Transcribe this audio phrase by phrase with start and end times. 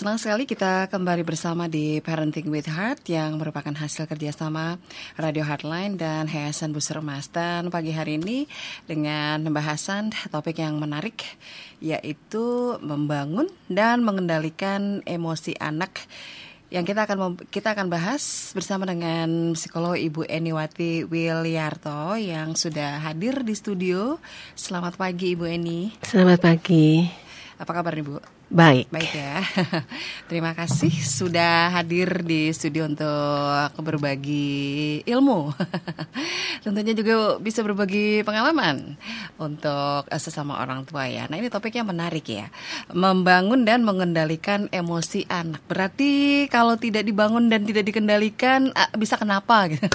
[0.00, 4.80] Senang sekali kita kembali bersama di Parenting with Heart yang merupakan hasil kerjasama
[5.20, 7.28] Radio Heartline dan Yayasan Busur Emas.
[7.28, 8.48] Dan pagi hari ini
[8.88, 11.20] dengan pembahasan topik yang menarik
[11.84, 16.08] yaitu membangun dan mengendalikan emosi anak
[16.72, 23.44] yang kita akan kita akan bahas bersama dengan psikolog Ibu Eniwati Wilyarto yang sudah hadir
[23.44, 24.16] di studio.
[24.56, 25.92] Selamat pagi Ibu Eni.
[26.00, 27.04] Selamat pagi.
[27.60, 28.39] Apa kabar nih Bu?
[28.50, 28.90] Baik.
[28.90, 29.46] Baik ya.
[30.30, 35.54] Terima kasih sudah hadir di studio untuk berbagi ilmu.
[36.66, 38.98] Tentunya juga bisa berbagi pengalaman
[39.38, 41.30] untuk eh, sesama orang tua ya.
[41.30, 42.50] Nah, ini topiknya menarik ya.
[42.90, 45.62] Membangun dan mengendalikan emosi anak.
[45.70, 49.86] Berarti kalau tidak dibangun dan tidak dikendalikan eh, bisa kenapa gitu.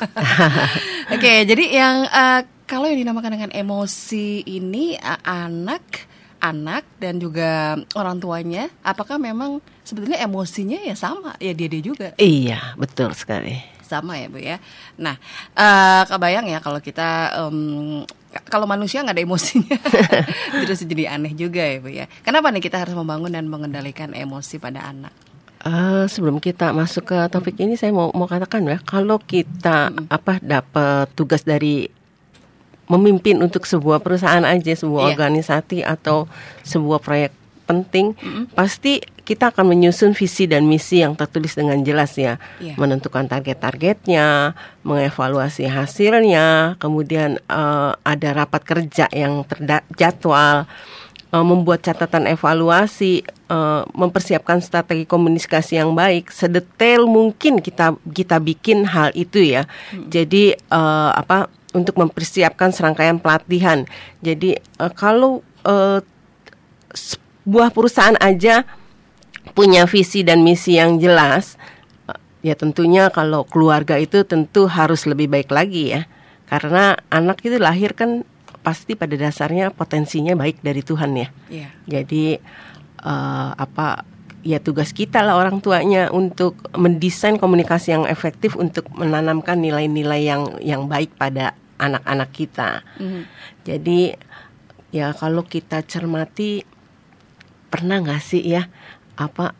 [1.11, 6.14] Oke, jadi yang uh, kalau yang dinamakan dengan emosi ini uh, anak
[6.51, 12.07] anak dan juga orang tuanya, apakah memang sebetulnya emosinya ya sama ya dia dia juga?
[12.17, 13.61] Iya betul sekali.
[13.85, 14.57] Sama ya bu ya.
[14.97, 15.17] Nah
[15.53, 18.01] uh, kebayang ya kalau kita um,
[18.49, 19.77] kalau manusia nggak ada emosinya
[20.65, 22.05] terus jadi aneh juga ya bu ya.
[22.25, 25.13] Kenapa nih kita harus membangun dan mengendalikan emosi pada anak?
[25.65, 30.37] Uh, sebelum kita masuk ke topik ini saya mau mau katakan ya kalau kita apa
[30.37, 31.89] dapat tugas dari
[32.85, 35.11] memimpin untuk sebuah perusahaan aja, sebuah yeah.
[35.13, 36.29] organisasi atau
[36.61, 37.31] sebuah proyek
[37.65, 38.43] penting, mm -hmm.
[38.53, 42.77] pasti kita akan menyusun visi dan misi yang tertulis dengan jelas ya, yeah.
[42.77, 44.53] menentukan target-targetnya,
[44.85, 50.69] mengevaluasi hasilnya, kemudian uh, ada rapat kerja yang terjadwal,
[51.33, 58.85] uh, membuat catatan evaluasi, uh, mempersiapkan strategi komunikasi yang baik, sedetail mungkin kita kita bikin
[58.85, 59.65] hal itu ya.
[59.89, 60.07] Hmm.
[60.13, 61.49] Jadi uh, apa?
[61.75, 63.83] Untuk mempersiapkan serangkaian pelatihan.
[64.23, 65.99] Jadi uh, kalau uh,
[66.95, 68.63] sebuah perusahaan aja
[69.51, 71.59] punya visi dan misi yang jelas,
[72.07, 76.01] uh, ya tentunya kalau keluarga itu tentu harus lebih baik lagi ya.
[76.47, 78.23] Karena anak itu lahir kan
[78.63, 81.27] pasti pada dasarnya potensinya baik dari Tuhan ya.
[81.51, 81.69] Yeah.
[81.85, 82.39] Jadi
[83.05, 84.01] uh, apa
[84.45, 90.41] ya tugas kita lah orang tuanya untuk mendesain komunikasi yang efektif untuk menanamkan nilai-nilai yang
[90.61, 92.83] yang baik pada anak-anak kita.
[92.99, 93.23] Mm.
[93.67, 93.99] Jadi
[94.95, 96.63] ya kalau kita cermati
[97.67, 98.71] pernah nggak sih ya
[99.19, 99.51] apa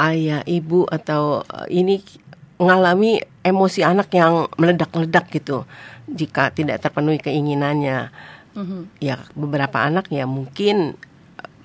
[0.00, 2.00] ayah ibu atau eh, ini
[2.58, 5.64] mengalami emosi anak yang meledak-ledak gitu
[6.10, 8.10] jika tidak terpenuhi keinginannya.
[8.58, 8.82] Mm-hmm.
[8.98, 10.98] Ya beberapa anak ya mungkin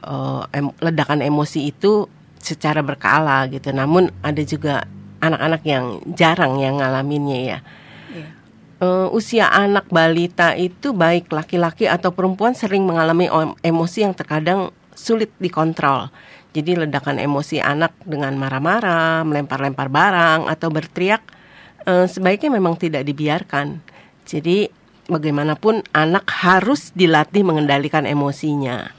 [0.06, 2.06] uh, em, ledakan emosi itu
[2.38, 3.74] secara berkala gitu.
[3.74, 4.85] Namun ada juga
[5.24, 7.59] anak-anak yang jarang yang ngalaminnya ya
[8.83, 13.31] uh, usia anak balita itu baik laki-laki atau perempuan sering mengalami
[13.63, 16.11] emosi yang terkadang sulit dikontrol.
[16.53, 21.23] Jadi ledakan emosi anak dengan marah-marah, melempar-lempar barang atau berteriak
[21.88, 23.81] uh, sebaiknya memang tidak dibiarkan.
[24.27, 24.69] Jadi
[25.09, 28.93] bagaimanapun anak harus dilatih mengendalikan emosinya.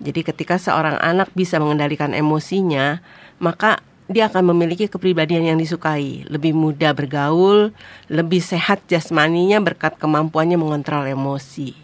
[0.00, 3.04] Jadi ketika seorang anak bisa mengendalikan emosinya,
[3.36, 7.70] maka dia akan memiliki kepribadian yang disukai, lebih mudah bergaul,
[8.10, 11.78] lebih sehat jasmaninya berkat kemampuannya mengontrol emosi.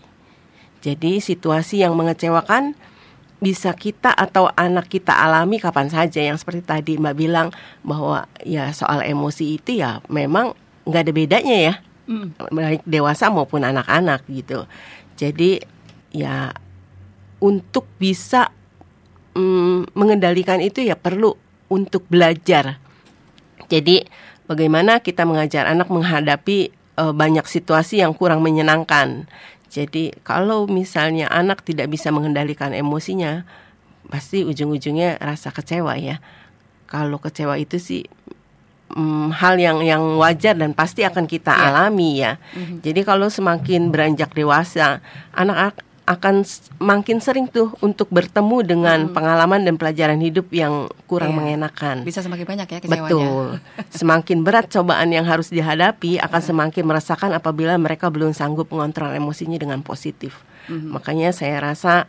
[0.83, 2.75] Jadi situasi yang mengecewakan
[3.39, 7.49] bisa kita atau anak kita alami kapan saja yang seperti tadi Mbak bilang
[7.87, 10.57] bahwa ya soal emosi itu ya memang
[10.89, 11.75] nggak ada bedanya ya
[12.11, 12.51] mm.
[12.51, 14.67] baik dewasa maupun anak-anak gitu.
[15.15, 15.63] Jadi
[16.11, 16.51] ya
[17.39, 18.51] untuk bisa
[19.37, 22.79] mm, mengendalikan itu ya perlu untuk belajar.
[23.67, 24.07] Jadi
[24.47, 29.27] bagaimana kita mengajar anak menghadapi uh, banyak situasi yang kurang menyenangkan.
[29.67, 33.45] Jadi kalau misalnya anak tidak bisa mengendalikan emosinya,
[34.07, 36.23] pasti ujung-ujungnya rasa kecewa ya.
[36.87, 38.07] Kalau kecewa itu sih
[38.95, 41.67] um, hal yang yang wajar dan pasti akan kita yeah.
[41.67, 42.39] alami ya.
[42.55, 42.79] Mm-hmm.
[42.87, 45.03] Jadi kalau semakin beranjak dewasa,
[45.35, 46.47] anak akan
[46.79, 49.13] makin sering tuh untuk bertemu dengan hmm.
[49.13, 51.39] pengalaman dan pelajaran hidup yang kurang iya.
[51.43, 52.07] mengenakan.
[52.07, 53.11] Bisa semakin banyak ya kecewanya.
[53.11, 53.47] Betul.
[53.91, 56.49] semakin berat cobaan yang harus dihadapi akan hmm.
[56.55, 60.47] semakin merasakan apabila mereka belum sanggup mengontrol emosinya dengan positif.
[60.71, 60.95] Hmm.
[60.95, 62.07] Makanya saya rasa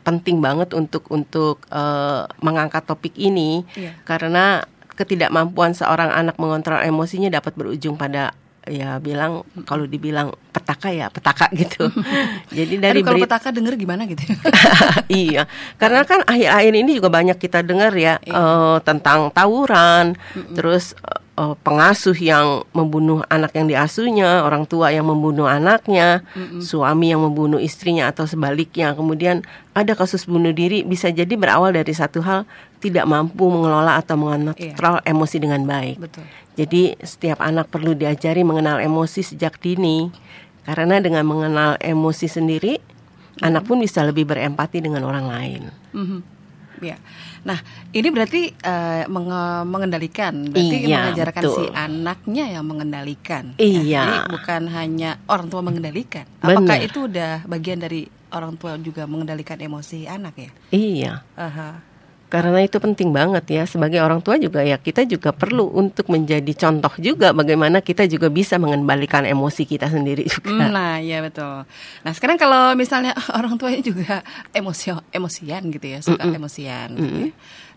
[0.00, 3.92] penting banget untuk untuk uh, mengangkat topik ini yeah.
[4.08, 4.64] karena
[4.96, 8.32] ketidakmampuan seorang anak mengontrol emosinya dapat berujung pada
[8.70, 11.90] ya bilang kalau dibilang petaka ya petaka gitu.
[12.58, 14.22] Jadi dari Aduh, kalau petaka denger gimana gitu.
[15.10, 18.32] iya, karena kan akhir-akhir ini juga banyak kita dengar ya iya.
[18.32, 20.54] uh, tentang tawuran, mm -mm.
[20.54, 21.18] terus uh,
[21.64, 26.60] pengasuh yang membunuh anak yang diasuhnya, orang tua yang membunuh anaknya, Mm-mm.
[26.60, 28.92] suami yang membunuh istrinya atau sebaliknya.
[28.92, 32.44] Kemudian ada kasus bunuh diri bisa jadi berawal dari satu hal
[32.80, 35.96] tidak mampu mengelola atau mengontrol emosi dengan baik.
[36.00, 36.24] Betul.
[36.60, 40.12] Jadi setiap anak perlu diajari mengenal emosi sejak dini.
[40.60, 42.76] Karena dengan mengenal emosi sendiri,
[43.40, 45.62] anak pun bisa lebih berempati dengan orang lain.
[45.96, 46.39] Mhm.
[46.80, 46.96] Ya.
[47.40, 47.60] Nah,
[47.92, 51.56] ini berarti eh, menge- mengendalikan, berarti Iya, mengajarkan betul.
[51.56, 53.44] si anaknya yang mengendalikan.
[53.56, 53.80] Iya.
[53.84, 56.24] Ya, Jadi bukan hanya orang tua mengendalikan.
[56.40, 56.88] Apakah Benar.
[56.88, 60.50] itu udah bagian dari orang tua juga mengendalikan emosi anak ya?
[60.70, 61.12] Iya.
[61.34, 61.89] Aha.
[62.30, 66.54] Karena itu penting banget ya sebagai orang tua juga ya kita juga perlu untuk menjadi
[66.54, 70.70] contoh juga bagaimana kita juga bisa mengembalikan emosi kita sendiri juga.
[70.70, 71.66] Nah, ya betul.
[72.06, 74.22] Nah, sekarang kalau misalnya orang tuanya juga
[74.54, 76.88] emosi emosian gitu ya, suka emosian.
[76.94, 77.30] gitu ya.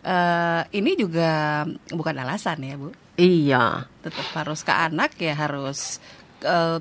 [0.03, 2.94] Eh, ini juga bukan alasan ya, Bu.
[3.15, 3.89] Iya.
[4.05, 5.97] Tetap harus ke anak ya harus
[6.43, 6.77] eh,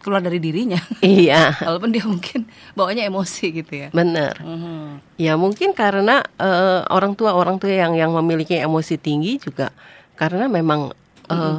[0.00, 0.78] keluar dari dirinya.
[1.04, 1.58] Iya.
[1.60, 2.46] Walaupun dia mungkin
[2.78, 3.88] bawanya emosi gitu ya.
[3.90, 4.38] Benar.
[4.40, 5.18] Mhm.
[5.20, 9.74] Ya mungkin karena eh, orang tua orang tua yang yang memiliki emosi tinggi juga
[10.14, 10.94] karena memang
[11.28, 11.58] eh,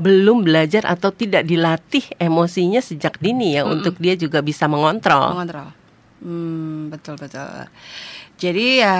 [0.00, 5.36] belum belajar atau tidak dilatih emosinya sejak dini ya untuk dia juga bisa mengontrol.
[5.36, 5.68] Mengontrol.
[6.20, 7.68] Hmm, betul betul.
[8.40, 8.96] Jadi ya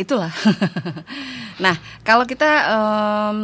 [0.00, 0.32] itulah.
[1.64, 3.38] nah, kalau kita em,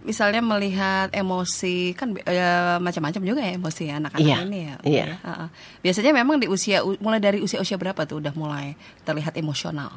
[0.00, 4.76] misalnya melihat emosi kan ya, macam-macam juga ya emosi anak-anak Iya, ini ya.
[4.82, 5.04] iya.
[5.04, 5.48] Ya, uh-uh.
[5.80, 9.92] Biasanya memang di usia mulai dari usia-usia berapa tuh udah mulai terlihat emosional?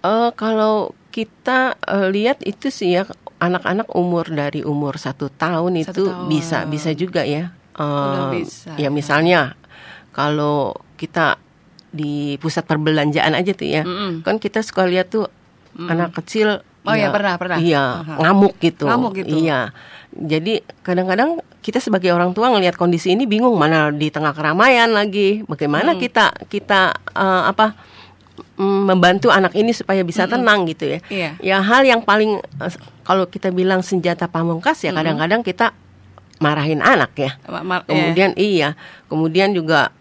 [0.00, 3.04] Eh, kalau kita eh, lihat itu sih ya
[3.36, 6.26] anak-anak umur dari umur satu tahun Satu itu tahun.
[6.26, 7.50] bisa bisa juga ya.
[7.74, 8.88] Eh, Udah bisa, Ya ya.
[8.88, 9.40] misalnya
[10.10, 11.36] kalau kita
[11.90, 14.22] di pusat perbelanjaan aja tuh ya, Mm-mm.
[14.22, 15.26] kan kita suka lihat tuh
[15.76, 16.62] anak kecil.
[16.88, 17.58] Oh iya, pernah, pernah.
[17.60, 18.14] Iya Aha.
[18.24, 18.88] ngamuk gitu.
[18.88, 19.34] Ngamuk gitu.
[19.44, 19.76] Iya.
[20.16, 25.44] Jadi kadang-kadang kita sebagai orang tua ngelihat kondisi ini bingung mana di tengah keramaian lagi,
[25.44, 27.76] bagaimana kita kita eh, apa
[28.56, 30.98] mm, membantu anak ini supaya bisa tenang gitu ya.
[31.12, 31.30] Iya.
[31.44, 32.72] Ya hal yang paling eh,
[33.04, 35.76] kalau kita bilang senjata pamungkas ya kadang-kadang kita
[36.40, 37.36] marahin anak ya.
[37.44, 37.92] Ma- ma- ya.
[37.92, 38.72] Kemudian iya,
[39.12, 39.92] kemudian juga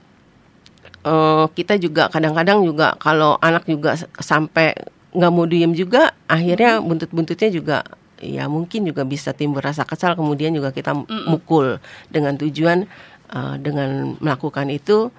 [1.04, 4.80] eh, kita juga kadang-kadang juga kalau anak juga sampai
[5.10, 7.78] nggak mau diem juga, akhirnya buntut-buntutnya juga
[8.20, 10.14] ya mungkin juga bisa timbul rasa kesal.
[10.14, 10.94] Kemudian juga kita
[11.26, 12.86] mukul dengan tujuan
[13.30, 15.10] eh, dengan melakukan itu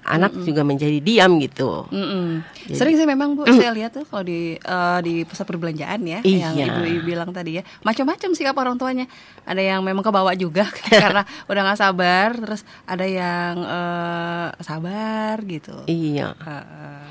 [0.00, 1.84] anak juga menjadi diam gitu.
[1.92, 2.40] Mm-mm.
[2.72, 6.56] Sering sih memang bu, saya lihat tuh kalau di eh, di pusat perbelanjaan ya, yang
[6.56, 6.72] Iya.
[6.80, 9.04] ibu bilang tadi ya, macam-macam sikap orang tuanya.
[9.44, 15.84] Ada yang memang kebawa juga karena udah nggak sabar, terus ada yang eh, sabar gitu.
[15.84, 16.32] Iya.
[16.38, 17.09] Heeh.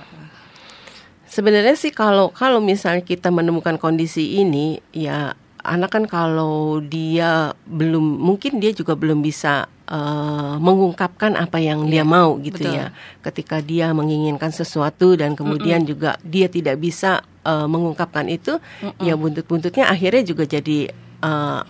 [1.29, 8.01] Sebenarnya sih kalau kalau misalnya kita menemukan kondisi ini ya anak kan kalau dia belum
[8.01, 12.73] mungkin dia juga belum bisa eh, mengungkapkan apa yang dia mau gitu betul.
[12.73, 12.89] ya.
[13.21, 18.57] Ketika dia menginginkan sesuatu dan kemudian juga dia tidak bisa eh, mengungkapkan itu
[18.97, 20.89] ya buntut-buntutnya akhirnya juga jadi
[21.21, 21.61] eh,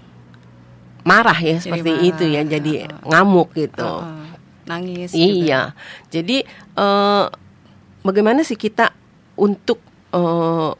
[1.03, 2.73] marah ya seperti marah, itu ya jadi
[3.03, 3.83] ngamuk gitu.
[3.83, 4.27] Heeh.
[4.69, 5.11] Nangis.
[5.11, 5.49] gitu.
[5.49, 5.75] Iya.
[6.07, 6.47] Jadi
[6.79, 7.25] eh,
[8.07, 8.98] bagaimana sih kita
[9.39, 9.79] untuk
[10.11, 10.71] eh,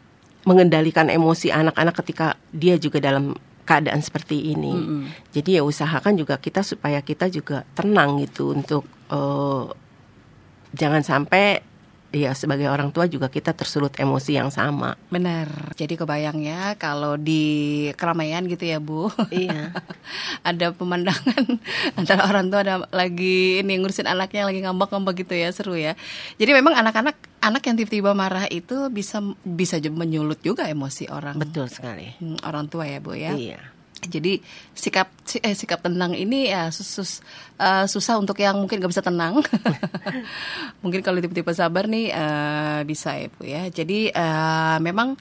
[0.44, 4.74] mengendalikan emosi anak-anak ketika dia juga dalam keadaan seperti ini.
[4.74, 5.04] Mm-mm.
[5.30, 8.84] Jadi ya usahakan juga kita supaya kita juga tenang gitu untuk
[9.14, 9.66] eh,
[10.76, 11.69] jangan sampai
[12.10, 14.98] ya sebagai orang tua juga kita tersulut emosi yang sama.
[15.14, 15.74] Benar.
[15.78, 19.14] Jadi kebayang ya kalau di keramaian gitu ya bu.
[19.30, 19.74] Iya.
[20.50, 21.62] ada pemandangan
[22.00, 25.94] antara orang tua ada lagi ini ngurusin anaknya lagi ngambek-ngambek gitu ya seru ya.
[26.42, 31.70] Jadi memang anak-anak anak yang tiba-tiba marah itu bisa bisa menyulut juga emosi orang Betul
[31.70, 32.18] sekali.
[32.20, 33.34] Hmm, orang tua ya bu ya.
[33.38, 33.79] Iya.
[34.02, 34.40] Jadi
[34.72, 37.20] sikap si- eh, sikap tenang ini ya sus,
[37.56, 39.44] eh, susah untuk yang mungkin gak bisa tenang.
[40.84, 43.64] mungkin kalau tiba-tiba sabar nih eh, bisa ya bu ya.
[43.68, 45.16] Jadi eh, memang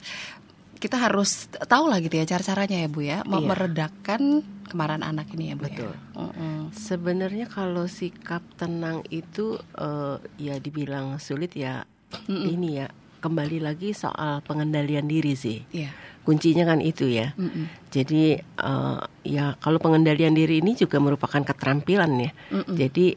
[0.75, 3.47] kita harus tahu lah gitu ya cara-caranya ya bu ya, me- Iya.
[3.47, 4.21] meredakan
[4.65, 5.67] kemarahan anak ini ya bu.
[5.67, 5.91] Betul.
[5.91, 5.99] Ya.
[6.15, 6.57] Mm-mm.
[6.71, 11.83] Sebenarnya kalau sikap tenang itu eh, ya dibilang sulit ya
[12.25, 12.87] ini ya
[13.19, 15.61] kembali lagi soal pengendalian diri sih.
[15.69, 15.91] Iya.
[16.23, 17.35] Kuncinya kan itu ya.
[17.35, 17.67] Mm-mm.
[17.89, 22.31] Jadi eh, ya kalau pengendalian diri ini juga merupakan keterampilan ya.
[22.49, 22.75] Mm-mm.
[22.75, 23.07] Jadi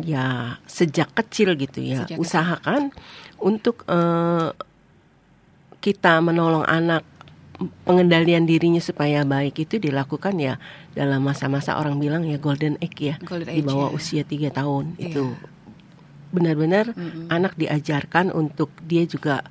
[0.00, 0.24] ya
[0.64, 2.22] sejak kecil gitu ya Sejak kecil.
[2.22, 2.82] usahakan
[3.38, 4.50] untuk eh,
[5.78, 7.02] kita menolong anak
[7.84, 10.56] pengendalian dirinya supaya baik itu dilakukan ya
[10.92, 13.96] dalam masa-masa orang bilang ya golden age ya Golden di age, bawah ya.
[13.96, 15.12] usia tiga tahun Iya.
[15.12, 15.24] itu
[16.30, 17.26] benar-benar Mm-mm.
[17.30, 19.42] anak diajarkan untuk dia juga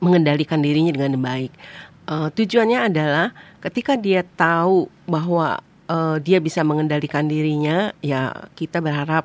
[0.00, 1.52] mengendalikan dirinya dengan baik.
[2.10, 3.30] uh, tujuannya adalah
[3.62, 9.24] ketika dia tahu bahwa uh, dia bisa mengendalikan dirinya, ya kita berharap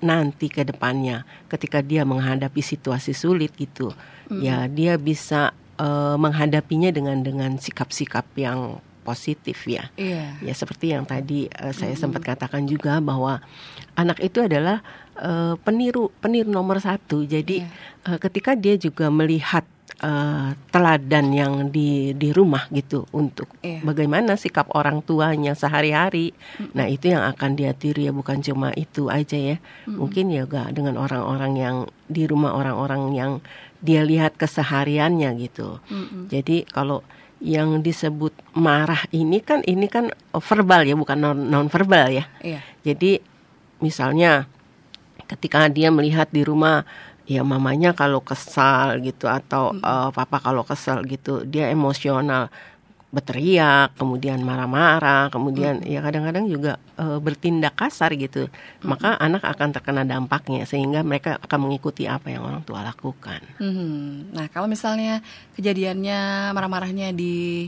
[0.00, 3.92] nanti ke depannya ketika dia menghadapi situasi sulit gitu,
[4.32, 4.40] mm.
[4.40, 9.88] ya dia bisa uh, menghadapinya dengan dengan sikap-sikap yang positif ya.
[9.96, 10.40] Yeah.
[10.40, 13.44] Ya seperti yang tadi uh, saya mm sempat katakan juga bahwa
[13.92, 14.80] anak itu adalah
[15.20, 17.22] uh, peniru peniru nomor satu.
[17.28, 18.16] Jadi yeah.
[18.16, 19.62] uh, ketika dia juga melihat
[20.00, 23.84] uh, teladan yang di di rumah gitu untuk yeah.
[23.84, 26.32] bagaimana sikap orang tuanya sehari-hari.
[26.32, 26.72] Mm-hmm.
[26.74, 29.56] Nah, itu yang akan dia tiru ya bukan cuma itu aja ya.
[29.60, 29.96] Mm-hmm.
[29.96, 31.76] Mungkin ya gak dengan orang-orang yang
[32.10, 33.32] di rumah orang-orang yang
[33.80, 35.80] dia lihat kesehariannya gitu.
[35.88, 36.22] Mm-hmm.
[36.32, 37.04] Jadi kalau
[37.40, 42.24] yang disebut marah ini kan ini kan verbal ya bukan non non verbal ya.
[42.44, 42.60] Yeah.
[42.84, 43.20] Jadi
[43.80, 44.44] misalnya
[45.30, 46.82] ketika dia melihat di rumah
[47.30, 49.86] ya mamanya kalau kesal gitu atau hmm.
[49.86, 52.50] uh, papa kalau kesal gitu dia emosional
[53.10, 55.86] berteriak kemudian marah-marah kemudian hmm.
[55.86, 58.86] ya kadang-kadang juga uh, bertindak kasar gitu hmm.
[58.86, 63.42] maka anak akan terkena dampaknya sehingga mereka akan mengikuti apa yang orang tua lakukan.
[63.58, 64.30] Hmm.
[64.34, 65.22] Nah kalau misalnya
[65.54, 67.66] kejadiannya marah-marahnya di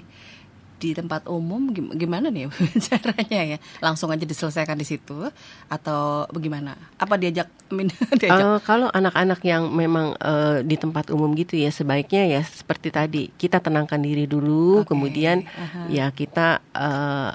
[0.83, 2.51] di tempat umum gimana nih
[2.91, 3.59] caranya ya?
[3.79, 5.31] Langsung aja diselesaikan di situ
[5.71, 6.75] atau bagaimana?
[6.99, 7.47] Apa diajak?
[8.19, 8.43] diajak?
[8.43, 13.23] Uh, kalau anak-anak yang memang uh, di tempat umum gitu ya sebaiknya ya seperti tadi
[13.39, 14.91] kita tenangkan diri dulu, okay.
[14.91, 15.87] kemudian uh-huh.
[15.87, 17.31] ya kita uh,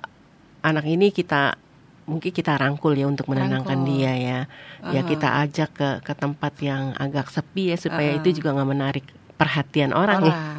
[0.68, 1.56] anak ini kita
[2.04, 3.96] mungkin kita rangkul ya untuk menenangkan rangkul.
[3.96, 4.40] dia ya.
[4.44, 4.92] Uh-huh.
[4.92, 8.28] Ya kita ajak ke ke tempat yang agak sepi ya supaya uh-huh.
[8.28, 9.06] itu juga nggak menarik
[9.40, 10.36] perhatian orang, ya.
[10.36, 10.36] orang.
[10.36, 10.56] ya.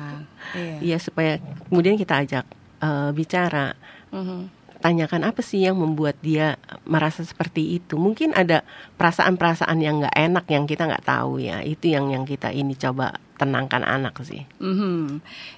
[0.57, 0.77] Iya.
[0.81, 1.33] Ya supaya
[1.69, 2.49] kemudian kita ajak
[2.83, 3.75] uh, bicara.
[4.11, 4.41] Mm-hmm.
[4.79, 6.55] Tanyakan apa sih yang membuat dia
[6.87, 7.99] merasa seperti itu?
[7.99, 8.63] Mungkin ada
[8.95, 11.67] perasaan-perasaan yang nggak enak yang kita nggak tahu ya.
[11.67, 14.47] Itu yang yang kita ini coba tenangkan anak sih.
[14.63, 15.03] Mm-hmm.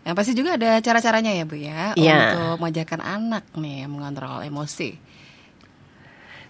[0.08, 2.32] Yang pasti juga ada cara-caranya ya bu ya yeah.
[2.32, 4.96] untuk mengajarkan anak nih mengontrol emosi.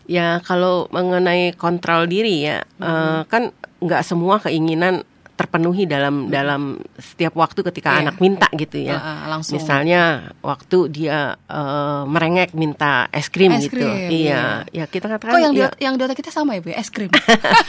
[0.06, 2.86] Ya kalau mengenai kontrol diri ya, mm-hmm.
[2.86, 3.50] uh, kan
[3.82, 5.02] nggak semua keinginan
[5.40, 6.30] terpenuhi dalam hmm.
[6.30, 6.62] dalam
[7.00, 8.00] setiap waktu ketika yeah.
[8.04, 9.00] anak minta gitu ya.
[9.00, 9.56] Uh, langsung.
[9.56, 13.80] Misalnya waktu dia uh, merengek minta es krim es gitu.
[13.80, 16.61] Krim, iya, ya kita katakan Kok yang ya, di, yang di otak kita sama ya,
[16.61, 16.76] Bu, ya?
[16.76, 17.09] es krim.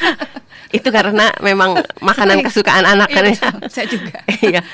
[0.78, 1.80] itu karena memang
[2.12, 3.40] makanan kesukaan anak kan ya.
[3.72, 4.20] Saya juga.
[4.42, 4.66] Iya.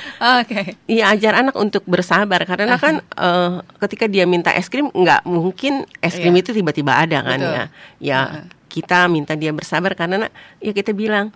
[0.42, 0.48] Oke.
[0.48, 0.66] Okay.
[0.90, 5.86] Iya, ajar anak untuk bersabar karena kan uh, ketika dia minta es krim nggak mungkin
[6.02, 6.42] es krim yeah.
[6.42, 7.54] itu tiba-tiba ada kan Betul.
[7.54, 7.64] ya.
[8.00, 8.32] Ya, uh.
[8.72, 10.32] kita minta dia bersabar karena
[10.64, 11.36] ya kita bilang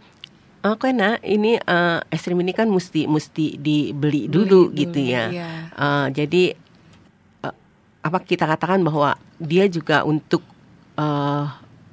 [0.62, 5.26] Oke nak, ini uh, es krim ini kan mesti mesti dibeli dulu Beli gitu ya.
[5.34, 5.50] Iya.
[5.74, 6.54] Uh, jadi
[7.42, 7.56] uh,
[8.06, 10.46] apa kita katakan bahwa dia juga untuk
[11.02, 11.50] uh,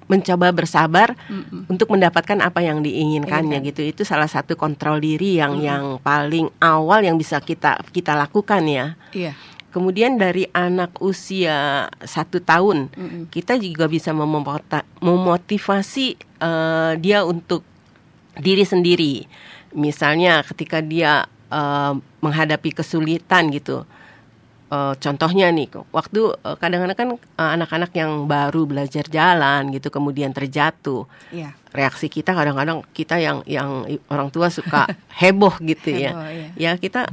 [0.08, 1.62] mencoba bersabar mm -mm.
[1.72, 3.80] untuk mendapatkan apa yang diinginkannya iya, gitu.
[3.88, 5.68] Itu salah satu kontrol diri yang mm -mm.
[5.68, 9.00] yang paling awal yang bisa kita kita lakukan ya.
[9.16, 9.32] Iya.
[9.72, 13.22] Kemudian dari anak usia satu tahun, mm -mm.
[13.32, 14.12] kita juga bisa
[15.00, 17.64] memotivasi uh, dia untuk
[18.38, 19.14] diri sendiri.
[19.74, 21.92] Misalnya ketika dia uh,
[22.22, 23.84] menghadapi kesulitan gitu.
[24.68, 25.64] Uh, contohnya nih,
[25.96, 27.08] waktu uh, kadang-kadang kan
[27.40, 31.56] anak-anak yang baru belajar jalan gitu, kemudian terjatuh, yeah.
[31.72, 34.84] reaksi kita kadang-kadang kita yang yang orang tua suka
[35.24, 36.36] heboh gitu ya, heboh, ya.
[36.36, 36.76] Yeah.
[36.76, 37.08] Ya kita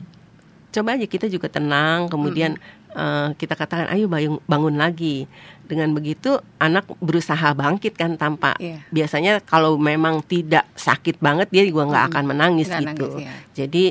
[0.76, 5.28] coba aja kita juga tenang, kemudian mm uh, kita katakan ayo bangun, bangun lagi.
[5.66, 8.86] Dengan begitu anak berusaha bangkit kan tanpa yeah.
[8.94, 13.18] biasanya kalau memang tidak sakit banget dia juga nggak akan menangis gitu.
[13.18, 13.38] Nangis, yeah.
[13.58, 13.86] Jadi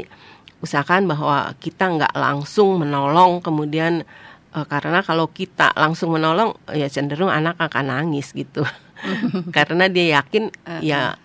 [0.62, 4.06] usahakan bahwa kita nggak langsung menolong kemudian
[4.54, 8.62] uh, karena kalau kita langsung menolong ya cenderung anak akan nangis gitu.
[9.56, 11.18] karena dia yakin uh, ya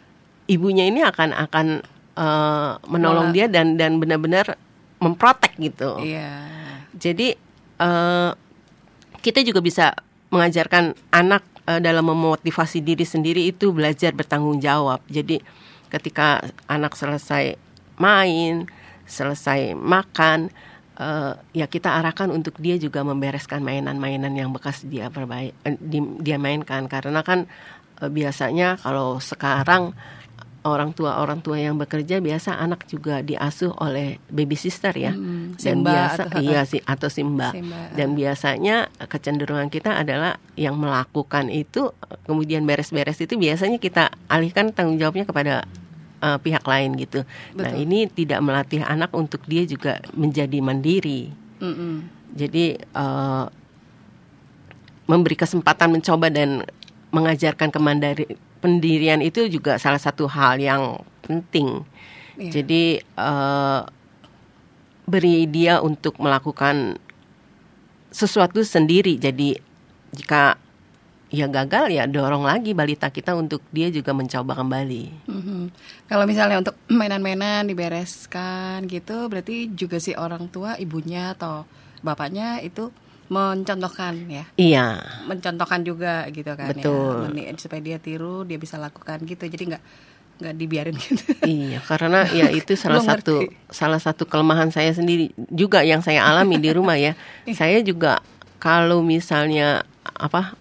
[0.49, 1.67] ibunya ini akan akan
[2.17, 4.57] uh, menolong dia dan dan benar-benar
[4.97, 6.01] memprotek gitu.
[6.03, 6.49] Yeah.
[6.97, 7.37] Jadi
[7.79, 8.31] uh,
[9.19, 9.95] kita juga bisa
[10.29, 15.01] mengajarkan anak uh, dalam memotivasi diri sendiri itu belajar bertanggung jawab.
[15.09, 15.41] Jadi
[15.89, 17.57] ketika anak selesai
[17.97, 18.69] main,
[19.09, 20.53] selesai makan,
[21.01, 25.75] uh, ya kita arahkan untuk dia juga membereskan mainan-mainan yang bekas dia perbaik, uh,
[26.21, 27.49] dia mainkan karena kan
[27.99, 29.97] uh, biasanya kalau sekarang
[30.67, 35.55] orang tua orang tua yang bekerja biasa anak juga diasuh oleh baby sister ya hmm,
[35.55, 37.55] dan biasa atau, iya sih atau simba.
[37.55, 41.95] simba dan biasanya kecenderungan kita adalah yang melakukan itu
[42.27, 45.63] kemudian beres-beres itu biasanya kita alihkan tanggung jawabnya kepada
[46.19, 47.23] uh, pihak lain gitu
[47.55, 47.63] nah, Betul.
[47.63, 51.31] nah ini tidak melatih anak untuk dia juga menjadi mandiri
[51.63, 51.93] mm -mm.
[52.35, 52.65] jadi
[52.99, 53.47] uh,
[55.07, 56.67] memberi kesempatan mencoba dan
[57.09, 61.83] mengajarkan kemandiri pendirian itu juga salah satu hal yang penting.
[62.35, 62.51] Yeah.
[62.59, 62.83] Jadi
[63.19, 63.87] uh,
[65.09, 66.99] beri dia untuk melakukan
[68.13, 69.17] sesuatu sendiri.
[69.17, 69.57] Jadi
[70.13, 70.57] jika
[71.29, 75.29] ya gagal ya dorong lagi balita kita untuk dia juga mencoba kembali.
[75.29, 75.61] Mhm.
[76.09, 81.69] Kalau misalnya untuk mainan-mainan dibereskan gitu, berarti juga si orang tua, ibunya atau
[82.01, 82.89] bapaknya itu
[83.29, 84.85] mencontohkan ya, Iya,
[85.29, 87.29] mencontohkan juga gitu kan Betul.
[87.37, 89.45] ya, supaya dia tiru, dia bisa lakukan gitu.
[89.45, 89.83] Jadi nggak
[90.39, 91.35] nggak dibiarin gitu.
[91.43, 96.57] iya karena ya itu salah satu salah satu kelemahan saya sendiri juga yang saya alami
[96.57, 97.13] di rumah ya.
[97.53, 98.23] Saya juga
[98.57, 100.57] kalau misalnya apa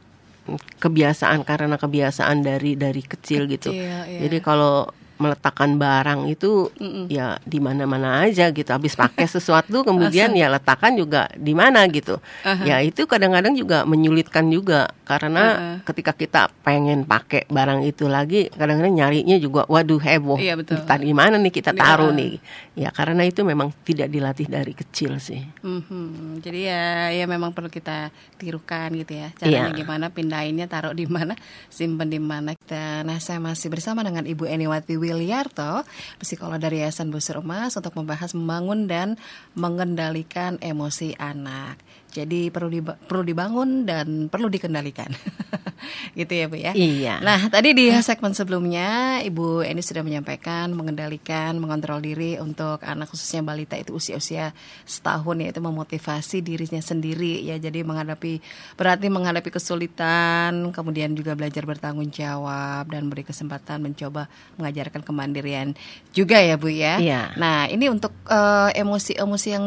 [0.80, 3.72] kebiasaan karena kebiasaan dari dari kecil gitu.
[3.72, 4.20] Kecil, iya.
[4.28, 7.10] Jadi kalau meletakkan barang itu Mm-mm.
[7.10, 8.70] ya di mana-mana aja gitu.
[8.70, 12.22] Habis pakai sesuatu kemudian ya letakkan juga di mana gitu.
[12.46, 12.64] Aha.
[12.64, 15.72] Ya itu kadang-kadang juga menyulitkan juga karena Aha.
[15.84, 20.38] ketika kita pengen pakai barang itu lagi kadang-kadang nyarinya juga waduh heboh.
[20.38, 20.80] Iya, betul.
[20.86, 22.16] Tadi mana nih kita taruh ah.
[22.16, 22.38] nih.
[22.78, 25.42] Ya karena itu memang tidak dilatih dari kecil sih.
[25.66, 26.38] Mhm.
[26.40, 29.28] Jadi ya ya memang perlu kita tirukan gitu ya.
[29.34, 29.78] Caranya Iya.
[29.82, 31.34] gimana pindahinnya taruh di mana,
[31.68, 32.54] simpen di mana.
[32.54, 35.88] Kita nah saya masih bersama dengan Ibu Eniwati Wilyarto,
[36.20, 39.16] psikolog dari Yayasan Busur Emas untuk membahas membangun dan
[39.56, 41.80] mengendalikan emosi anak.
[42.08, 45.12] Jadi perlu diba- perlu dibangun dan perlu dikendalikan.
[46.18, 46.72] gitu ya, Bu ya.
[46.74, 47.20] Iya.
[47.22, 53.44] Nah, tadi di segmen sebelumnya Ibu Eni sudah menyampaikan mengendalikan, mengontrol diri untuk anak khususnya
[53.44, 54.56] balita itu usia-usia
[54.88, 57.60] setahun yaitu memotivasi dirinya sendiri ya.
[57.60, 58.40] Jadi menghadapi
[58.74, 65.76] berarti menghadapi kesulitan, kemudian juga belajar bertanggung jawab dan beri kesempatan mencoba mengajarkan kemandirian
[66.16, 66.98] juga ya, Bu ya.
[66.98, 67.36] Iya.
[67.36, 69.66] Nah, ini untuk eh, emosi-emosi yang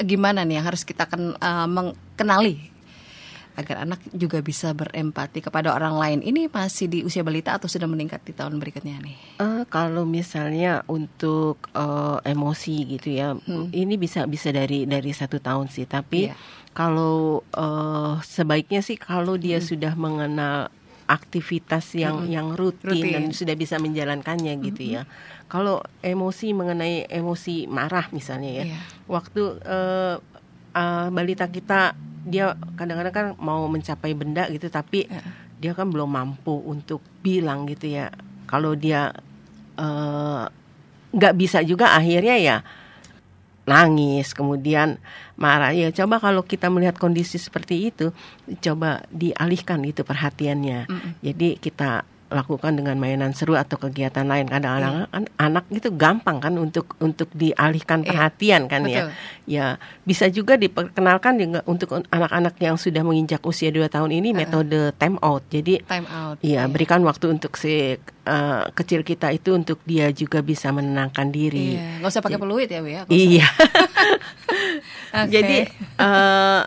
[0.00, 2.74] gimana nih yang harus kita ken, eh, mengenali
[3.54, 6.18] agar anak juga bisa berempati kepada orang lain.
[6.26, 9.16] Ini masih di usia balita atau sudah meningkat di tahun berikutnya nih?
[9.38, 13.38] Eh, kalau misalnya untuk eh, emosi gitu ya,
[13.70, 15.86] ini bisa bisa dari dari satu tahun sih.
[15.86, 16.34] Tapi Iya.
[16.74, 23.12] kalau eh, sebaiknya sih kalau dia sudah mengenal aktivitas yang yang rutin, Rutin.
[23.12, 25.04] dan sudah bisa menjalankannya gitu ya.
[25.46, 28.78] Kalau emosi mengenai emosi marah misalnya ya, Iya.
[29.06, 30.14] waktu eh,
[30.72, 31.92] eh, balita kita
[32.24, 35.22] dia kadang-kadang kan mau mencapai benda gitu, tapi Iya.
[35.60, 38.08] dia kan belum mampu untuk bilang gitu ya
[38.44, 39.12] kalau dia
[39.74, 40.44] eh,
[41.10, 42.56] nggak bisa juga akhirnya ya
[43.64, 45.00] nangis kemudian
[45.36, 45.72] marah.
[45.72, 48.12] Ya coba kalau kita melihat kondisi seperti itu
[48.60, 50.86] coba dialihkan itu perhatiannya.
[51.24, 56.56] Jadi kita lakukan dengan mainan seru atau kegiatan lain kadang-kadang kan anak itu gampang kan
[56.56, 59.08] untuk untuk dialihkan Iya, perhatian kan ya betul.
[59.44, 59.66] ya
[60.02, 65.20] bisa juga diperkenalkan juga untuk anak-anak yang sudah menginjak usia 2 tahun ini metode time
[65.20, 66.36] out jadi Time out.
[66.40, 71.76] Iya, berikan waktu untuk si uh, kecil kita itu untuk dia juga bisa menenangkan diri.
[71.76, 73.02] Iya, nggak usah pakai peluit ya, Bu ya.
[73.06, 73.46] Iya.
[75.34, 75.58] Jadi
[75.98, 76.60] eh,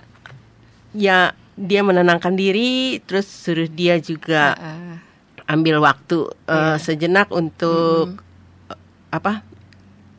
[0.96, 1.18] ya
[1.58, 4.96] dia menenangkan diri, terus suruh dia juga Ah,
[5.48, 8.20] ambil waktu eh, sejenak untuk
[8.70, 8.78] eh,
[9.10, 9.44] apa?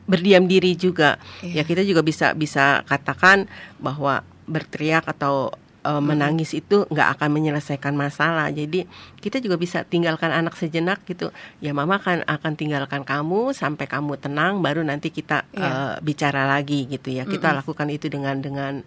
[0.08, 1.20] berdiam diri juga.
[1.44, 1.60] Iya.
[1.60, 3.44] Ya kita juga bisa bisa katakan
[3.76, 5.52] bahwa berteriak atau
[5.84, 8.48] eh, menangis itu nggak akan menyelesaikan masalah.
[8.48, 8.88] Jadi
[9.20, 11.28] kita juga bisa tinggalkan anak sejenak gitu.
[11.60, 15.68] Ya mama kan akan tinggalkan kamu sampai kamu tenang, baru nanti kita Iya.
[15.68, 17.28] eh, bicara lagi gitu ya.
[17.28, 18.80] Kita lakukan itu dengan dengan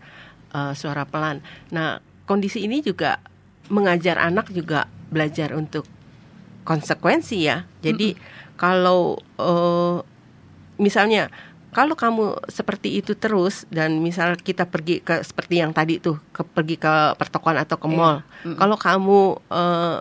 [0.57, 1.45] eh, suara pelan.
[1.69, 3.21] Nah kondisi ini juga
[3.69, 5.85] mengajar anak juga belajar untuk
[6.63, 7.65] konsekuensi ya.
[7.79, 8.13] Jadi
[8.55, 9.97] kalau eh,
[10.77, 11.29] misalnya
[11.71, 16.43] kalau kamu seperti itu terus dan misal kita pergi ke seperti yang tadi tuh ke
[16.43, 18.21] pergi ke pertokoan atau ke mall,
[18.59, 19.97] kalau kamu eh,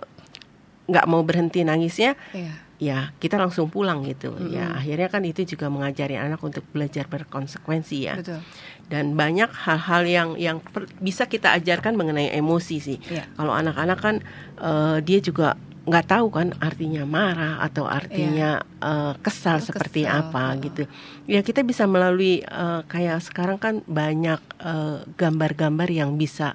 [0.90, 2.52] nggak mau berhenti nangisnya, Iya.
[2.82, 4.34] ya kita langsung pulang gitu.
[4.50, 8.18] Ya akhirnya kan itu juga mengajari anak untuk belajar berkonsekuensi ya.
[8.18, 8.42] Betul.
[8.90, 12.98] Dan banyak hal-hal yang yang per- bisa kita ajarkan mengenai emosi sih.
[13.06, 13.30] Iya.
[13.38, 14.16] Kalau anak-anak kan
[14.58, 15.54] eh, dia juga
[15.90, 20.62] nggak tahu kan artinya marah atau artinya eh, kesal Oh, seperti kesal, apa heeh.
[20.64, 20.82] gitu.
[21.26, 26.54] Ya kita bisa melalui eh, kayak sekarang kan banyak eh, gambar-gambar yang bisa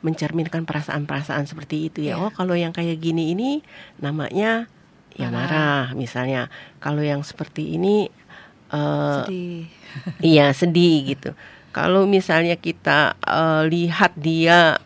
[0.00, 2.16] mencerminkan perasaan-perasaan seperti itu ya.
[2.16, 2.24] Iya.
[2.24, 3.60] Oh kalau yang kayak gini ini
[4.00, 4.64] namanya
[5.12, 6.48] ya marah misalnya.
[6.80, 8.08] Kalau yang seperti ini
[8.72, 9.68] eh, Sedih.
[10.32, 11.30] Iya sedih gitu.
[11.70, 14.80] Kalau misalnya kita eh, lihat dia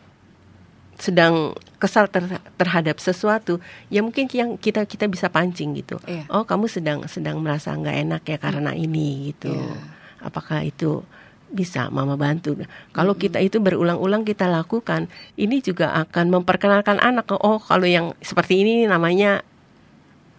[0.96, 3.60] sedang kesal ter- terhadap sesuatu,
[3.92, 6.00] ya mungkin yang kita kita bisa pancing gitu.
[6.08, 6.24] Iya.
[6.32, 9.52] Oh kamu sedang sedang merasa nggak enak ya karena ini gitu.
[9.52, 9.76] Iya.
[10.24, 11.04] Apakah itu
[11.52, 12.56] bisa mama bantu?
[12.96, 18.64] Kalau kita itu berulang-ulang kita lakukan, ini juga akan memperkenalkan anak oh kalau yang seperti
[18.64, 19.44] ini namanya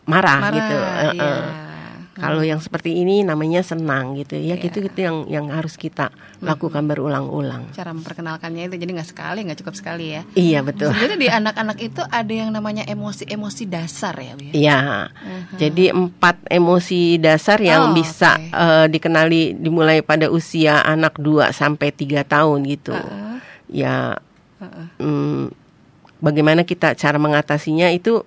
[0.09, 0.75] marah, Marah, gitu.
[0.75, 1.05] iya.
[1.13, 1.64] Heeh.
[2.15, 4.55] Kalau yang seperti ini namanya senang gitu ya.
[4.55, 7.75] Gitu gitu yang yang harus kita lakukan berulang-ulang.
[7.75, 10.21] Cara memperkenalkannya itu jadi nggak sekali, nggak cukup sekali ya.
[10.31, 10.95] Iya betul.
[10.95, 14.53] Sebenarnya di anak-anak itu ada yang namanya emosi-emosi dasar ya, Bu ya.
[14.55, 14.79] Iya.
[15.59, 18.47] Jadi empat emosi dasar yang Oh, bisa oke.
[18.47, 22.95] eh, dikenali dimulai pada usia anak 2 sampai 3 tahun gitu.
[22.95, 23.35] Heeh.
[23.67, 24.15] Ya
[24.63, 24.87] Heeh.
[25.03, 25.43] mm,
[26.23, 28.23] bagaimana kita cara mengatasinya itu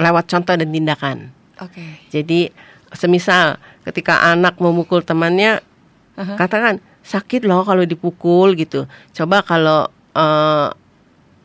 [0.00, 1.18] lewat contoh dan tindakan.
[1.58, 1.82] Oke.
[2.08, 2.54] Jadi
[2.92, 5.60] semisal ketika anak memukul temannya
[6.16, 6.34] Aha.
[6.36, 8.84] katakan sakit loh kalau dipukul gitu.
[9.16, 10.68] Coba kalau eh,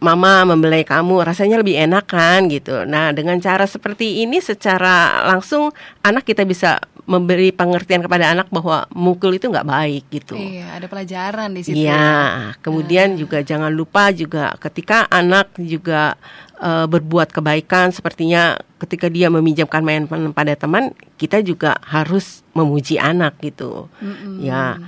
[0.03, 2.83] mama membelai kamu rasanya lebih enak kan gitu.
[2.83, 5.71] Nah, dengan cara seperti ini secara langsung
[6.03, 10.35] anak kita bisa memberi pengertian kepada anak bahwa mukul itu nggak baik gitu.
[10.35, 11.87] Iya, ada pelajaran di situ.
[11.87, 16.19] Iya, kemudian juga jangan lupa juga ketika anak juga
[16.63, 23.35] eh, berbuat kebaikan sepertinya ketika dia meminjamkan mainan pada teman, kita juga harus memuji anak
[23.43, 23.91] gitu.
[23.99, 24.39] Mm-mm.
[24.43, 24.79] Ya,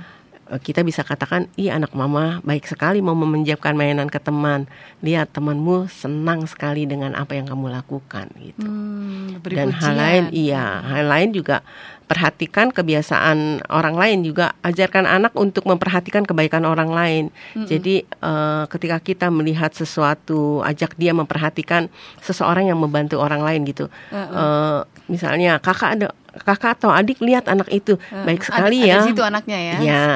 [0.48, 4.64] eh, kita bisa katakan, "Ih, anak mama baik sekali mau meminjamkan mainan ke teman.
[5.04, 8.64] Lihat temanmu senang sekali dengan apa yang kamu lakukan." gitu.
[8.64, 11.60] Hmm, beri Dan hal lain iya, hal lain juga
[12.06, 17.24] perhatikan kebiasaan orang lain juga ajarkan anak untuk memperhatikan kebaikan orang lain.
[17.58, 21.90] Jadi eh, ketika kita melihat sesuatu, ajak dia memperhatikan
[22.22, 23.90] seseorang yang membantu orang lain gitu.
[24.14, 28.96] Eh, misalnya kakak ada kakak atau adik lihat anak itu baik Ada- sekali ada ya.
[29.00, 29.76] di situ anaknya ya.
[29.80, 30.06] Ya,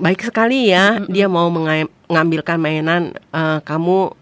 [0.00, 0.98] baik sekali ya.
[1.06, 4.18] Dia mau menga- mengambilkan mainan eh, kamu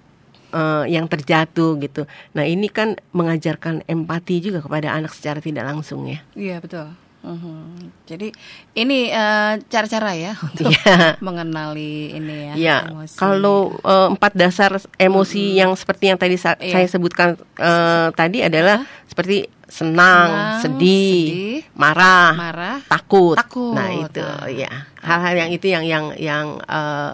[0.51, 2.05] eh, yang terjatuh gitu.
[2.33, 6.21] Nah ini kan mengajarkan empati juga kepada anak secara tidak langsung ya.
[6.33, 6.89] Iya betul.
[7.19, 7.91] Mhm.
[8.05, 8.31] Jadi
[8.75, 11.19] ini eh, cara-cara ya untuk Iya.
[11.19, 12.53] mengenali ini ya.
[12.55, 13.17] Ya, emosi.
[13.17, 16.73] kalau eh, empat dasar emosi yang seperti yang tadi sa- Iya.
[16.75, 23.37] saya sebutkan eh, tadi adalah seperti senang, Senang, sedih, sedih, marah, marah, takut.
[23.37, 23.75] Takut.
[23.77, 24.47] Nah itu Ah.
[24.47, 27.13] ya hal-hal yang itu yang yang yang eh,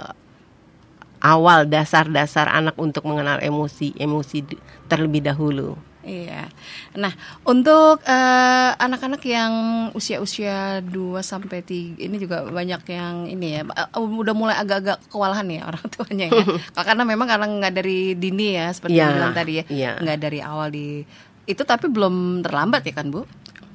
[1.24, 4.44] awal dasar-dasar anak untuk mengenal emosi emosi
[4.86, 5.72] terlebih dahulu.
[6.04, 6.52] Iya.
[7.00, 7.16] Nah,
[7.48, 9.52] untuk eh, anak-anak yang
[9.96, 15.48] usia-usia 2 sampai 3 ini juga banyak yang ini ya eh, udah mulai agak-agak kewalahan
[15.48, 16.44] ya orang tuanya ya.
[16.84, 19.64] karena memang karena nggak dari dini ya seperti Iya, bilang tadi ya.
[19.72, 19.90] iya.
[19.96, 21.00] Nggak dari awal di
[21.48, 23.24] itu tapi belum terlambat ya kan, Bu?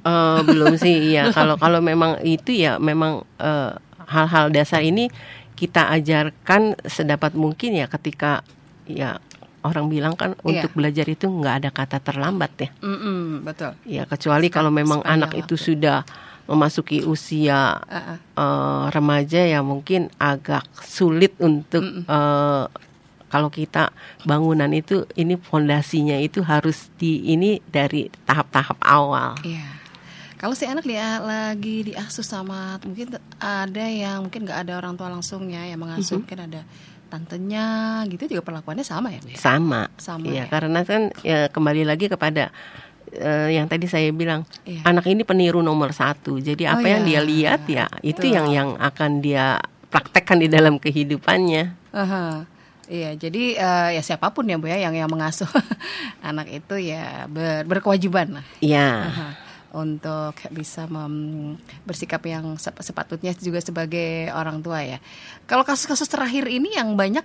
[0.06, 3.74] Eh, belum sih ya kalau kalau memang itu ya memang eh,
[4.06, 5.10] hal-hal dasar ini
[5.60, 8.40] kita ajarkan sedapat mungkin ya ketika
[8.86, 9.20] ya
[9.60, 10.64] orang bilang kan Iya.
[10.64, 13.76] untuk belajar itu nggak ada kata terlambat ya Mm-mm, betul.
[13.84, 16.00] ya kecuali kalau memang anak itu sudah
[16.46, 18.18] memasuki usia Ah, ah.
[18.34, 22.64] eh, remaja ya mungkin agak sulit untuk eh,
[23.28, 23.94] kalau kita
[24.24, 29.76] bangunan itu ini fondasinya itu harus di ini dari tahap-tahap awal Iya.
[30.40, 35.12] Kalau si anak dia lagi diasuh sama mungkin ada yang mungkin nggak ada orang tua
[35.12, 36.20] langsungnya yang mengasuh Mhm.
[36.24, 36.60] mungkin ada
[37.10, 37.66] tantenya
[38.06, 40.44] gitu juga perlakuannya sama ya sama Sama ya ya.
[40.46, 42.48] karena kan ya kembali lagi kepada
[43.10, 44.86] eh, yang tadi saya bilang Iya.
[44.86, 47.20] anak ini peniru nomor satu jadi Oh, apa yang dia iya.
[47.20, 48.32] lihat ya itu Betul.
[48.32, 49.58] yang yang akan dia
[49.90, 52.46] praktekkan di dalam kehidupannya Aha.
[52.86, 55.46] Iya, jadi eh, ya siapa pun ya Bu ya yang yang mengasuh
[56.24, 59.28] anak itu ya ber- berkewajiban lah ya Aha.
[59.70, 60.84] Untuk bisa
[61.82, 64.98] bersikap yang sep- sepatutnya juga sebagai orang tua ya.
[65.44, 67.22] Kalau kasus-kasus terakhir ini yang banyak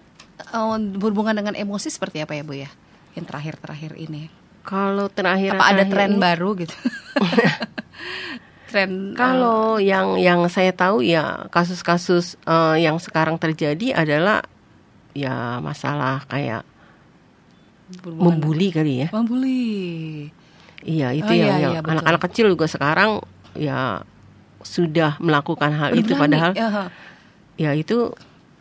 [0.51, 2.69] eh, berhubungan dengan emosi seperti apa ya Bu ya?
[3.13, 4.29] Yang terakhir-terakhir ini.
[4.65, 6.73] kalau terakhir Apa ada tren ini- baru gitu?
[8.69, 14.41] tren Kalau yang yang saya tahu ya kasus-kasus eh, yang sekarang terjadi adalah
[15.13, 16.65] ya masalah kayak
[18.03, 19.07] membuli kali ya.
[19.13, 20.27] membuli.
[20.85, 23.17] Iya itu Oh, yang, iya, yang iya, anak-anak kecil juga sekarang
[23.57, 24.05] ya
[24.61, 26.21] sudah melakukan hal itu Berani.
[26.21, 26.83] padahal Aha.
[27.55, 28.13] ya itu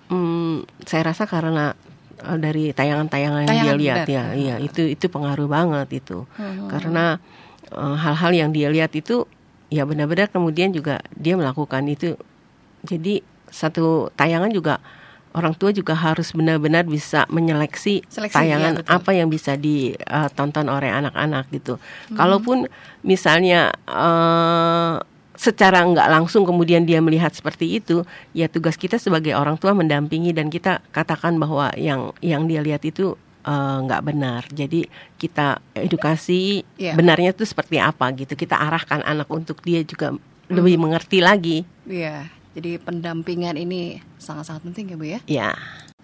[0.08, 1.76] mm, saya rasa karena
[2.18, 4.08] eh, dari tayangan-tayangan yang dia lihat benar.
[4.08, 6.68] ya, iya itu itu pengaruh banget itu Mhm.
[6.68, 7.20] karena
[7.68, 9.28] eh, hal-hal yang dia lihat itu
[9.68, 12.16] ya benar-benar kemudian juga dia melakukan itu
[12.80, 14.80] jadi satu tayangan juga
[15.34, 18.94] orang tua juga harus benar-benar bisa menyeleksi Seleksi, tayangan betul.
[18.94, 21.76] apa yang bisa ditonton oleh anak-anak gitu.
[22.14, 22.70] Kalaupun
[23.02, 24.94] misalnya eh,
[25.34, 30.30] secara nggak langsung kemudian dia melihat seperti itu ya tugas kita sebagai orang tua mendampingi
[30.30, 34.46] dan kita katakan bahwa yang yang dia lihat itu eh, nggak benar.
[34.54, 34.86] Jadi
[35.18, 36.94] kita edukasi Iya.
[36.94, 38.38] benarnya itu seperti apa gitu.
[38.38, 40.14] Kita arahkan anak untuk dia juga
[40.46, 41.64] lebih mengerti lagi.
[41.88, 45.20] Iya, jadi pendampingan ini sangat-sangat penting ya Bu ya.
[45.26, 45.50] ya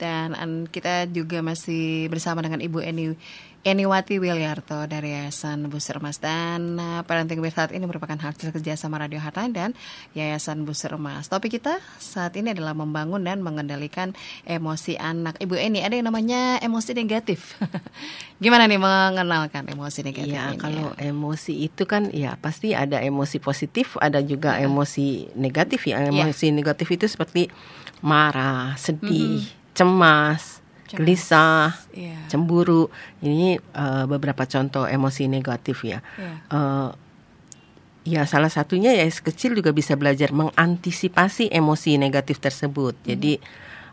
[0.01, 0.33] dan
[0.73, 3.13] kita juga masih bersama dengan Ibu Eni
[3.61, 8.97] Eniwati Wilyarto dari Yayasan Busur Emas dan uh, Parenting with Heart ini merupakan hasil kerjasama
[8.97, 9.77] Radio Harta dan
[10.17, 11.29] Yayasan Busur Emas.
[11.29, 14.17] Topik kita saat ini adalah membangun dan mengendalikan
[14.49, 15.37] emosi anak.
[15.45, 17.61] Ibu Eni, ada yang namanya emosi negatif.
[18.41, 20.57] Gimana nih mengenalkan emosi negatif ya, ini?
[20.57, 24.65] kalau emosi itu kan ya pasti ada emosi positif, ada juga Ya.
[24.65, 26.01] emosi negatif ya.
[26.01, 26.09] Ya.
[26.09, 27.53] Emosi negatif itu seperti
[28.01, 29.60] marah, sedih, Mm-hmm.
[29.81, 30.99] Cemas, Cemas.
[31.01, 32.21] gelisah, Iya.
[32.29, 32.93] cemburu.
[33.25, 36.05] Ini eh, beberapa contoh emosi negatif ya.
[36.21, 36.35] Iya.
[36.53, 36.89] Eh,
[38.01, 42.93] ya salah satunya ya kecil juga bisa belajar mengantisipasi emosi negatif tersebut.
[43.09, 43.41] Jadi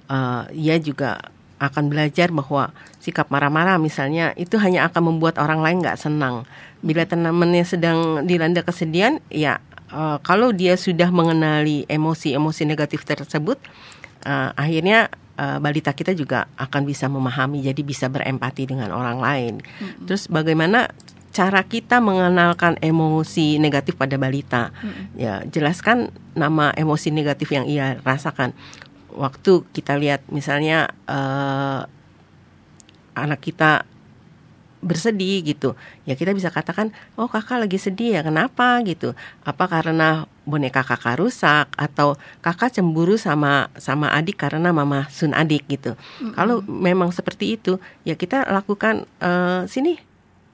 [0.07, 1.19] eh, ia juga
[1.57, 2.69] akan belajar bahwa
[3.01, 6.45] sikap marah-marah misalnya itu hanya akan membuat orang lain nggak senang.
[6.85, 9.57] Bila temannya sedang dilanda kesedihan, ya
[9.89, 13.57] eh, kalau dia sudah mengenali emosi-emosi negatif tersebut,
[14.25, 19.53] eh, akhirnya eh, balita kita juga akan bisa memahami, jadi bisa berempati dengan orang lain.
[20.09, 20.89] Terus bagaimana
[21.31, 24.73] cara kita mengenalkan emosi negatif pada balita?
[25.13, 28.57] Ya, jelaskan nama emosi negatif yang ia rasakan.
[29.13, 31.81] Waktu kita lihat misalnya eh,
[33.17, 33.85] anak kita
[34.87, 35.75] bersedih gitu.
[36.07, 38.79] Ya kita bisa katakan oh kakak lagi sedih ya kenapa?
[38.87, 39.11] gitu.
[39.43, 45.67] Apa karena boneka kakak rusak atau kakak cemburu sama sama adik karena mama sun adik
[45.67, 45.99] gitu.
[46.33, 49.99] Kalau memang seperti itu ya kita lakukan eh, sini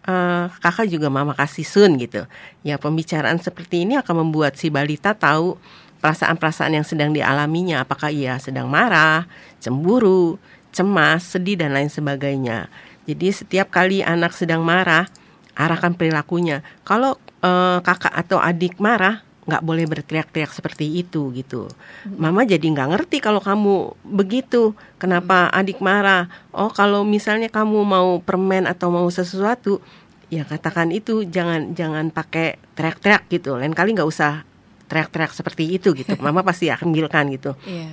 [0.10, 2.26] eh, kakak juga mama kasih sun gitu.
[2.66, 5.62] Ya pembicaraan seperti ini akan membuat si balita tahu
[6.04, 7.86] perasaan-perasaan yang sedang dialaminya.
[7.86, 9.30] Apakah ia sedang marah
[9.64, 10.36] cemburu
[10.74, 12.68] cemas sedih dan lain sebagainya
[13.04, 15.08] jadi setiap kali anak sedang marah,
[15.54, 16.64] arahkan perilakunya.
[16.88, 21.68] Kalau eh, kakak atau adik marah, nggak boleh berteriak-teriak seperti itu gitu.
[22.08, 24.72] Mama jadi nggak ngerti kalau kamu begitu.
[24.96, 26.32] Kenapa adik marah?
[26.56, 29.84] Oh kalau misalnya kamu mau permen atau mau sesuatu,
[30.32, 33.60] ya katakan itu jangan jangan pakai teriak-teriak gitu.
[33.60, 34.48] Lain kali nggak usah
[34.88, 36.16] teriak-teriak seperti itu gitu.
[36.24, 37.92] Mama pasti akan bilkan gitu Iya.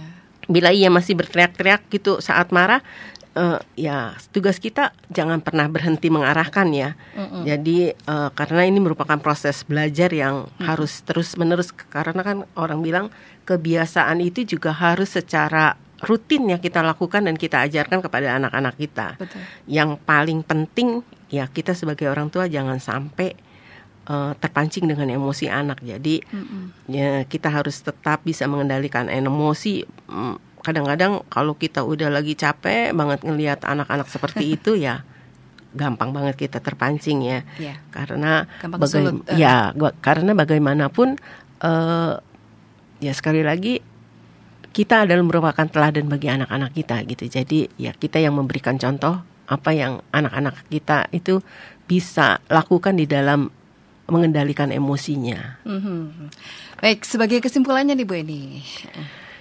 [0.51, 2.83] bila ia masih berteriak-teriak gitu saat marah
[3.35, 7.47] eh, ya tugas kita jangan pernah berhenti mengarahkan ya Mm-mm.
[7.47, 13.07] jadi eh, karena ini merupakan proses belajar yang harus terus menerus karena kan orang bilang
[13.47, 19.21] kebiasaan itu juga harus secara rutin ya kita lakukan dan kita ajarkan kepada anak-anak kita
[19.21, 19.41] Betul.
[19.69, 23.37] yang paling penting ya kita sebagai orang tua jangan sampai
[24.09, 26.89] eh, terpancing dengan emosi anak jadi Mm-mm.
[26.89, 33.21] ya kita harus tetap bisa mengendalikan emosi Mm, kadang-kadang kalau kita udah lagi capek banget
[33.21, 35.03] ngelihat anak-anak seperti itu ya
[35.71, 37.79] gampang banget kita terpancing ya Iya.
[37.89, 39.39] karena Gampang bagai- sulut, eh.
[39.39, 41.15] ya gua- karena bagaimanapun
[41.61, 42.13] eh,
[42.99, 43.79] ya sekali lagi
[44.71, 49.71] kita adalah merupakan teladan bagi anak-anak kita gitu jadi ya kita yang memberikan contoh apa
[49.71, 51.43] yang anak-anak kita itu
[51.85, 53.51] bisa lakukan di dalam
[54.07, 56.35] mengendalikan emosinya Mhm.
[56.77, 58.65] Baik, sebagai kesimpulannya nih Bu Eni.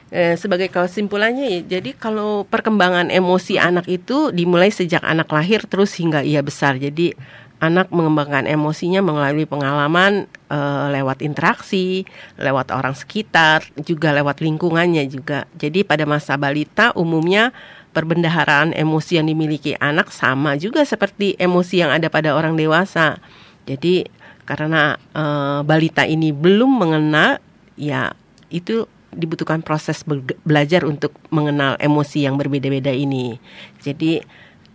[0.09, 5.93] Eh, sebagai kesimpulannya ya, jadi kalau perkembangan emosi anak itu dimulai sejak anak lahir terus
[6.01, 6.81] hingga ia besar.
[6.81, 7.13] Jadi
[7.61, 12.09] anak mengembangkan emosinya melalui pengalaman eh, lewat interaksi,
[12.41, 15.45] lewat orang sekitar, juga lewat lingkungannya juga.
[15.61, 17.53] Jadi pada masa balita umumnya
[17.93, 23.21] perbendaharaan emosi yang dimiliki anak sama juga seperti emosi yang ada pada orang dewasa.
[23.69, 24.09] Jadi
[24.49, 27.37] karena eh, balita ini belum mengenal
[27.77, 28.09] ya
[28.49, 33.37] itu dibutuhkan proses be- belajar untuk mengenal emosi yang berbeda-beda ini.
[33.81, 34.21] Jadi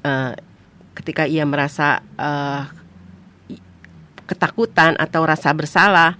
[0.04, 0.32] eh,
[0.94, 2.02] ketika ia merasa
[3.50, 3.62] i-
[4.26, 6.16] ketakutan atau rasa bersalah,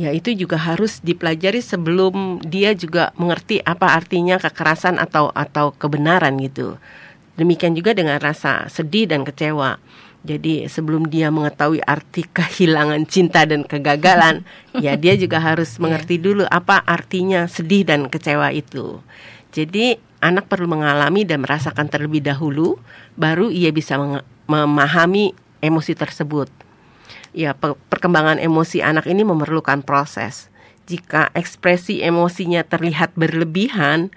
[0.00, 6.40] ya itu juga harus dipelajari sebelum dia juga mengerti apa artinya kekerasan atau atau kebenaran
[6.40, 6.80] gitu.
[7.36, 9.80] Demikian juga dengan rasa sedih dan kecewa.
[10.22, 14.46] Jadi sebelum dia mengetahui arti kehilangan cinta dan kegagalan,
[14.78, 19.02] ya dia juga harus mengerti dulu apa artinya sedih dan kecewa itu.
[19.50, 22.78] Jadi anak perlu mengalami dan merasakan terlebih dahulu,
[23.18, 23.98] baru ia bisa
[24.46, 26.46] memahami emosi tersebut.
[27.34, 30.48] Ya, pe- perkembangan emosi anak ini memerlukan proses.
[30.86, 34.14] Jika ekspresi emosinya terlihat berlebihan,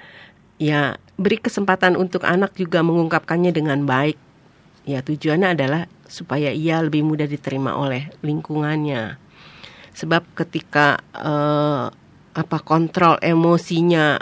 [0.62, 4.20] ya beri kesempatan untuk anak juga mengungkapkannya dengan baik.
[4.86, 9.18] Ya, tujuannya adalah supaya ia lebih mudah diterima oleh lingkungannya.
[9.98, 11.86] Sebab ketika eh,
[12.36, 14.22] apa kontrol emosinya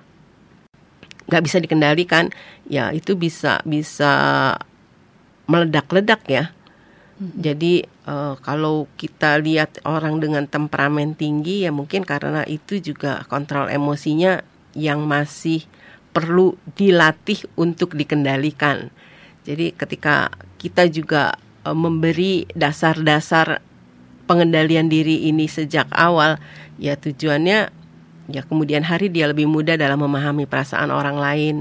[1.27, 2.31] nggak bisa dikendalikan,
[2.63, 4.11] ya itu bisa bisa
[5.51, 6.55] meledak-ledak ya.
[7.19, 13.67] Jadi eh, kalau kita lihat orang dengan temperamen tinggi ya mungkin karena itu juga kontrol
[13.67, 14.39] emosinya
[14.79, 15.67] yang masih
[16.15, 18.93] perlu dilatih untuk dikendalikan.
[19.43, 20.31] Jadi ketika
[20.63, 21.35] kita juga
[21.67, 23.59] uh, memberi dasar-dasar
[24.23, 26.39] pengendalian diri ini sejak awal,
[26.79, 27.83] ya tujuannya
[28.31, 31.55] ya kemudian hari dia lebih mudah dalam memahami perasaan orang lain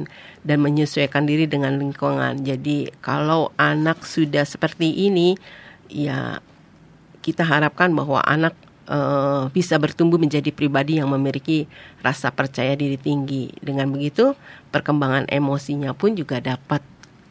[0.46, 2.46] dan menyesuaikan diri dengan lingkungan.
[2.46, 5.34] Jadi kalau anak sudah seperti ini,
[5.90, 6.38] ya
[7.18, 8.54] kita harapkan bahwa anak
[8.86, 11.66] uh, bisa bertumbuh menjadi pribadi yang memiliki
[11.98, 13.50] rasa percaya diri tinggi.
[13.58, 14.38] Dengan begitu,
[14.70, 16.82] perkembangan emosinya pun juga dapat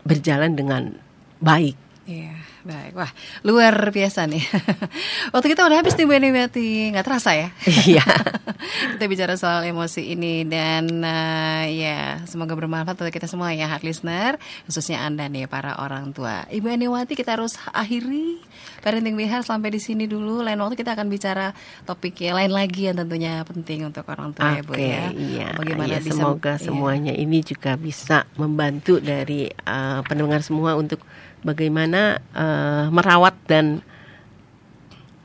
[0.03, 0.99] berjalan dengan
[1.41, 1.75] baik.
[2.11, 2.33] Iya,
[2.65, 2.97] baik.
[2.97, 3.11] Wah,
[3.45, 4.41] luar biasa nih.
[5.33, 7.53] Waktu kita udah habis nih Bu Eniwati, nggak terasa ya?
[7.63, 8.01] Iya.
[8.97, 13.85] kita bicara soal emosi ini dan uh, ya semoga bermanfaat untuk kita semua ya hard
[13.85, 16.49] listener, khususnya anda nih para orang tua.
[16.49, 18.41] Ibu Eniwati kita harus akhiri
[18.81, 20.41] parenting bihar sampai di sini dulu.
[20.41, 21.53] Lain waktu kita akan bicara
[21.85, 25.03] topik yang lain lagi yang tentunya penting untuk orang tua okay, ya Bu ya.
[25.13, 25.47] Iya.
[25.53, 26.65] Bagaimana ya, bisa semoga iya.
[26.65, 31.05] semuanya ini juga bisa membantu dari uh, pendengar semua untuk
[31.41, 33.81] bagaimana uh, merawat dan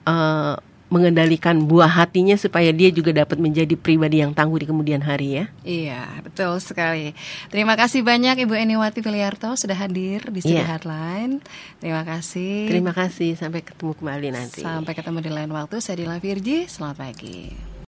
[0.05, 5.43] uh, mengendalikan buah hatinya supaya dia juga dapat menjadi pribadi yang tangguh di kemudian hari
[5.43, 5.45] ya.
[5.67, 7.11] Iya, betul sekali.
[7.51, 10.79] Terima kasih banyak Ibu Eniwati Filiarto sudah hadir di Studio Iya.
[10.79, 11.43] Headline.
[11.83, 12.71] Terima kasih.
[12.71, 14.63] Terima kasih sampai ketemu kembali nanti.
[14.63, 15.83] Sampai ketemu di lain waktu.
[15.83, 16.71] Saya Dila Virji.
[16.71, 17.76] Selamat pagi.